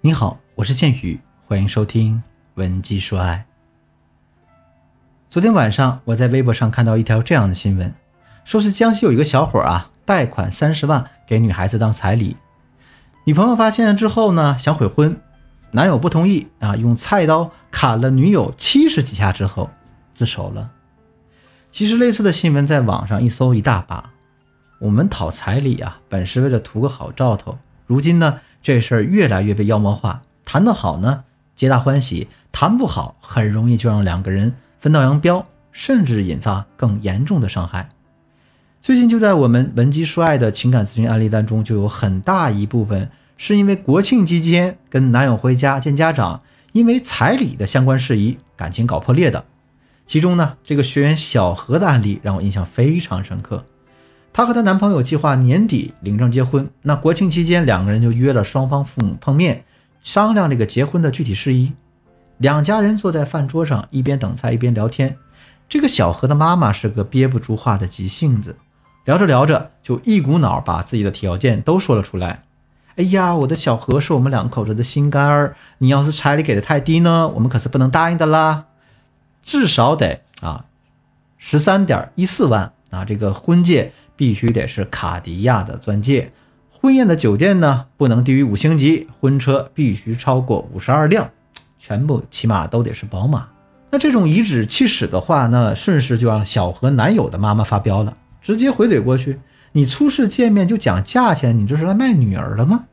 [0.00, 2.14] 你好，我是剑宇，欢迎收听
[2.54, 3.44] 《文姬说爱》。
[5.28, 7.92] 昨天晚上我在微博上看到一条这样的新闻，
[8.44, 12.36] 说是江西有一个小伙啊，贷款三十万给女孩子当彩礼，
[13.24, 15.20] 女朋友发现了之后呢，想悔婚，
[15.72, 19.68] 男友不同意啊，用菜刀砍了女友七十几下之后
[20.14, 20.70] 自首了。
[21.72, 24.12] 其实类似的新闻在网上一搜一大把。
[24.78, 28.38] 我们讨彩礼啊，本是为了图个好兆头，如今呢？
[28.62, 37.88] 这事儿越来越被妖魔化，谈得好呢，皆大欢喜；谈不好，很容易就让两个人分道扬镳，甚至引发更严重的伤害。
[38.80, 49.44] 最近就在我们文姬说爱的情感咨询案例当中，就有很大一部分是因为国庆期间跟男友回家见家长，因为彩礼的相关事宜，感情搞破裂的。
[50.06, 53.64] 其中呢，这个学员小何的案例让我印象非常深刻。
[54.32, 59.64] 她和她男朋友计划年底领证结婚，那国庆期间两个人就约了双方父母碰面，
[60.00, 61.72] 商量这个结婚的具体事宜。
[62.36, 65.16] 两家人坐在饭桌上，一边等菜一边聊天。
[65.68, 68.56] 这个小何的妈妈是个憋不住话的急性子，
[69.04, 72.44] 聊着聊着就一股脑把自己的条件都说了出来。
[72.94, 78.66] 哎呀，我的小何是我们两口子的心肝儿，你要是彩礼给的太低呢，我们可是不能答应的啦。
[79.42, 80.64] 至少得啊
[81.38, 83.92] 十三点一四万啊，这个婚戒。
[84.18, 86.32] 必须得是卡地亚的钻戒，
[86.68, 91.30] 婚宴的酒店呢不能低于五星级，婚车必须超过五十二辆，
[91.78, 93.48] 全部起码都得是宝马。
[93.90, 99.38] 那这种颐指气使的话，那顺势就让小何男友的妈妈发飙了，直接回怼过去
[99.70, 102.86] ：“你初次见面就讲价钱，你这是来卖女儿的吗？”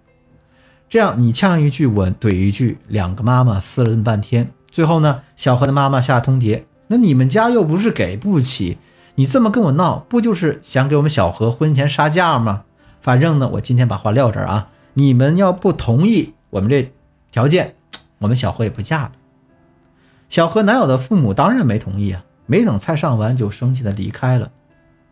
[0.88, 8.78] 这样你呛一句我怼一句，两个妈妈撕了半天，最后呢，小何的妈妈下通牒：“那你们家又不是给不起。”
[9.16, 12.66] 你这么跟我闹，不就是想给我们小何婚前杀价吗？
[13.02, 16.92] 反正呢，我今天把话撂这儿啊，你们要不同意我们这
[17.32, 17.76] 条件，
[18.18, 19.12] 我们小何也不嫁了。
[20.28, 24.52] 小何男友的父母当然没同意啊，没等菜上完就生气的离开了。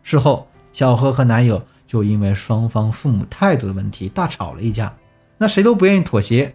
[0.02, 4.92] 事后，小何和男友就因为双方父母态度的问题大吵了一架，
[5.38, 6.54] 那谁都不愿意妥协，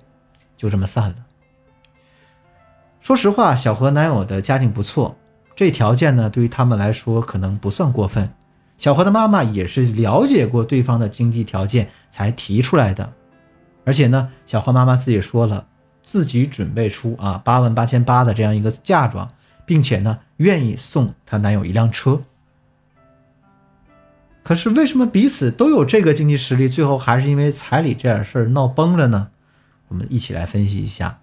[0.57, 1.15] 就这么散了。
[2.99, 5.15] 说实话，小何男友的家境不错。
[5.59, 8.29] 这条件呢，对于他们来说可能不算过分。
[8.77, 13.11] 小何的妈妈也是了解过对方的经济条件才提出来的，
[13.83, 15.67] 而且呢，小何妈妈自己说了，
[16.01, 19.29] 自己准备出啊八万八千八的这样一个嫁妆，
[19.65, 22.21] 并且呢，愿意送她男友一辆车。
[24.41, 29.27] 可是为什么彼此都有这个经济实力，最后还是因为彩礼这点事儿闹崩了呢？
[29.89, 31.19] 我们一起来分析一下。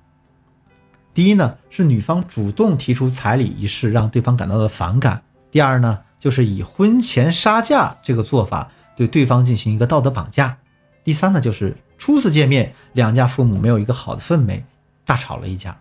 [1.16, 5.16] 第一呢，是女方主动提出彩礼一事，让对方感到了反感；
[5.50, 10.54] 第二呢，就是以婚前杀价这个做法对对方进行一个道德绑架；
[11.02, 14.62] 第三呢，就是初次见面，两家父母没有一个好的氛围，
[15.06, 15.74] 大吵了一架。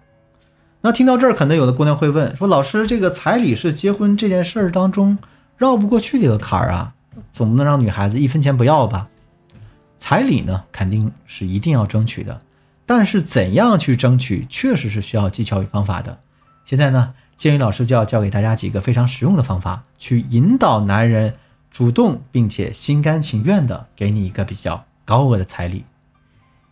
[0.80, 5.18] 那听到这儿，可能有的姑娘会问说：“老师，这个彩礼是结婚这件事儿当中
[5.58, 6.94] 绕不过去的一个坎儿啊，
[7.34, 9.10] 总不能让女孩子一分钱不要吧？”
[10.00, 12.40] 彩礼呢，肯定是一定要争取的。
[12.86, 16.20] 但是怎样去争取，确实是需要技巧与方法的。
[16.64, 21.34] 现在呢，建宇老师就要教给大家几个非常实用的方法，去引导男人
[21.72, 25.84] 主动并且心甘情愿的给你一个比较高额的彩礼。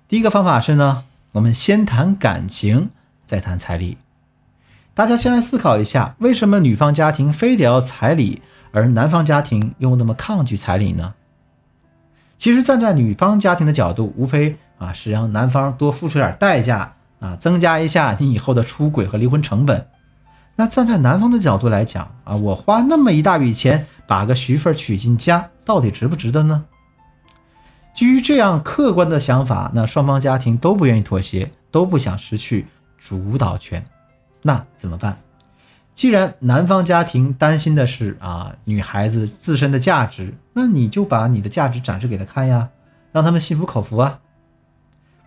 [0.07, 2.91] 第一个方法是呢，我们先谈感情，
[3.25, 3.97] 再谈彩礼。
[4.93, 11.15] 大家先来思考一下，为什么女方家庭非得要彩礼，而男方家庭又那么抗拒彩礼呢？
[12.37, 14.57] 其实站在女方家庭的角度，无非。
[14.83, 19.87] 啊，是让男方多付出点代价啊，增加一下你以后的出轨和离婚成本。
[20.55, 26.65] 那站在男方的角度来讲啊，我花那么一大笔钱把个媳妇娶进家，到底值不值得呢？
[27.93, 32.65] 基于这样客观的想法，那双方家庭都不愿意妥协，都不想失去
[32.97, 33.85] 主导权，
[34.41, 35.17] 那怎么办？
[35.93, 42.67] 既然男方家庭担心的是啊女孩子自身的价值，那你就把你的价值展示给他看呀，
[43.11, 44.19] 让他们心服口服啊。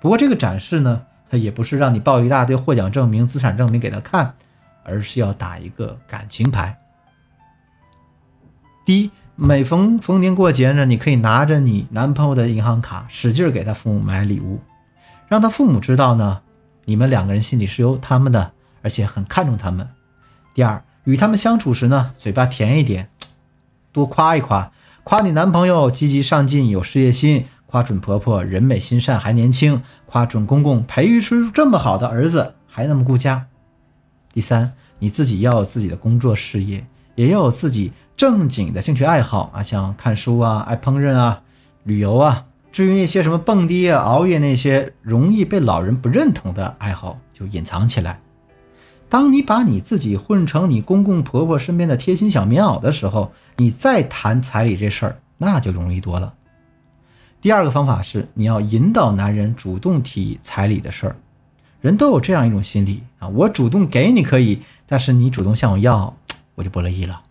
[0.00, 4.34] 不过这个展示呢，它也不是让你报一大堆获奖证明、资产证明给他看，
[4.84, 6.78] 而是要打一个感情牌。
[8.84, 14.60] 第一，每逢逢年过节呢，你可以拿着你男朋友的银行卡，使劲给他父母买礼物，
[15.26, 16.40] 让他父母知道呢，
[16.84, 18.52] 你们两个人心里是有他们的，
[18.82, 19.88] 而且很看重他们。
[20.54, 23.08] 第二，与他们相处时呢，嘴巴甜一点，
[23.90, 24.70] 多夸一夸，
[25.02, 27.46] 夸你男朋友积极上进、有事业心。
[27.66, 33.46] 夸准婆婆人美心善还年轻，夸准公公培育出这么好的儿子还那么顾家。
[34.32, 41.42] 第三，你自己要有自己的工作事业，也要有自己正经的兴趣爱好啊，像看书啊、爱烹饪啊、
[41.82, 48.20] 旅游啊，至于那些什么蹦迪啊、熬夜那些容易被老人不认同的爱好，就隐藏起来。
[49.08, 56.34] 当你把你自己混成你公公婆婆身边的贴心小棉袄的时候，你再谈彩礼这事儿，那就容易多了。
[57.40, 61.16] 第二个方法是，你要引导男人主动提彩礼的事儿。
[61.80, 66.16] 人都有这样一种心理啊，我主动给你可以，但是你主动向我要，
[66.56, 67.22] 我就不乐意了。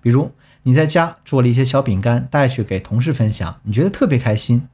[0.00, 0.30] 比如
[0.62, 4.66] 你在家做了一些小饼干带去给同事分享，你觉得特别开心。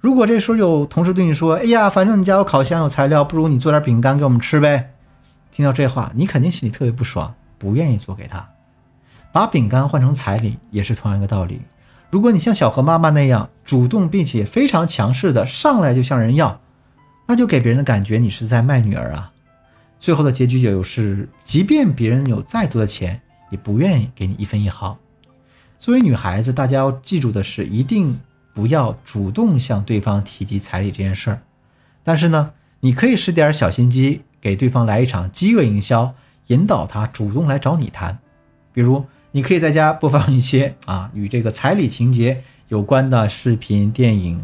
[0.00, 4.90] 如果这时候有同事对你说：“哎呀，反正你家有烤箱有材料，不如你做点饼干给我们吃呗。”
[5.50, 8.46] 听到这话，你肯定心里特别不爽，不愿意做给他。
[9.32, 11.62] 把饼干换成彩礼也是同样一个道理。
[12.14, 16.60] 如果你像小何妈妈那样主动并且非常强势的上来就向人要。
[17.26, 19.32] 那就给别人的感觉你是在卖女儿啊，
[19.98, 23.20] 最后的结局就是，即便别人有再多的钱，
[23.50, 24.96] 也不愿意给你一分一毫。
[25.80, 28.16] 作为女孩子，大家要记住的是，一定
[28.54, 31.42] 不要主动向对方提及彩礼这件事儿。
[32.04, 36.14] 但是呢，你可以使点小心机，给对方来一场饥饿营销，
[36.46, 38.16] 引导他主动来找你谈。
[38.72, 39.04] 比如，
[39.36, 44.40] 你可以在家播放一些 啊与这个彩礼情节有关的视频、电影。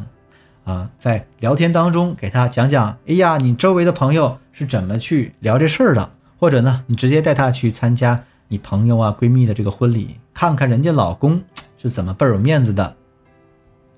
[0.65, 6.11] 啊，在聊天当中给他讲讲，哎呀，你周围的朋友是怎么去聊这事儿的？
[6.39, 11.41] 或者呢，你直接带他去参加你朋友啊、闺蜜的这个婚礼，看看人家老公
[11.81, 12.97] 是怎么倍儿有面子的。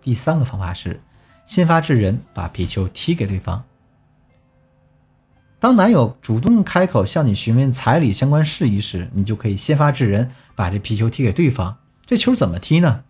[0.03, 1.01] 第三个方法是，
[1.47, 3.63] 先发制人，把皮球踢给对方。
[5.59, 11.77] 当男友主动开口向你询问彩礼相关事宜时，你就可以先发制人，把这皮球踢给对方。
[12.05, 13.03] 这球怎么踢呢？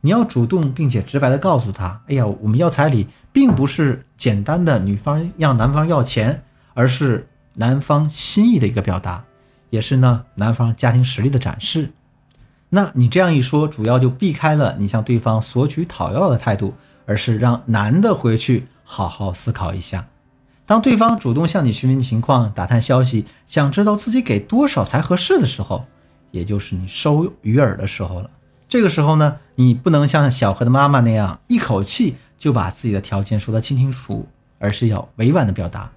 [0.00, 6.42] 你要主动并且直白的告诉他：“哎呀，我们要彩礼，并不是简单的女方让男方要钱，
[6.74, 9.24] 而是男方心意的一个表达，
[9.70, 11.90] 也是呢男方家庭实力的展示。”
[12.68, 16.74] 那你这样一说，主要就避开了你向对方索取讨要的态度，
[17.06, 20.06] 而是让男的回去好好思考一下。
[20.66, 25.86] 当对方主动向你询问情况、打探消息，想知道自己给多少才合适的时候，
[26.34, 28.28] 也就是你收鱼饵的时候了。
[28.68, 34.28] 这个时候呢，你不能像小何的妈妈那样一口气就把自己的条件说得清清楚楚，
[34.58, 35.92] 而是要委婉的表达。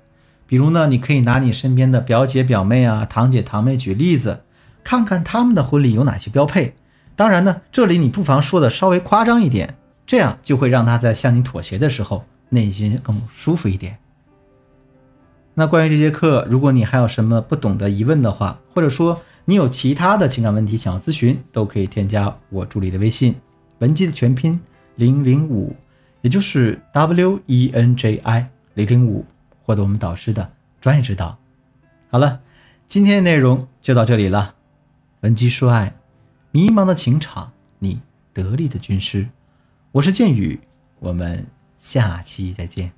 [0.45, 4.43] 比如呢，你可以拿你身边的表姐表妹啊、堂姐堂妹举例子，
[4.83, 6.75] 看看他们的婚礼有哪些标配。
[7.15, 9.75] 当然呢，这里你不妨说的稍微夸张一点，
[10.05, 13.97] 这样就会让他在向你妥协的时候内心更舒服一点。
[15.59, 23.33] 那关于这节课，如果你还有什么不懂的疑问的话，或者说，你有其他的情感问题想要咨询，都可以添加我助理的微信，
[23.79, 24.59] 文姬的全拼
[24.97, 25.75] 零零五，
[26.21, 29.25] 也就是 W E N J I 零零五，
[29.63, 30.47] 获得我们导师的
[30.79, 31.35] 专业指导。
[32.11, 32.39] 好了，
[32.87, 34.53] 今天的内容就到这里了。
[35.21, 35.91] 文姬说爱，
[36.51, 37.99] 迷茫的情场，你
[38.31, 39.27] 得力的军师，
[39.91, 40.59] 我是剑宇，
[40.99, 41.47] 我们
[41.79, 42.96] 下期再见。